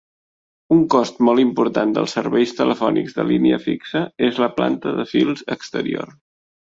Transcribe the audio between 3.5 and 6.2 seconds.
fixa és la planta de fils exterior.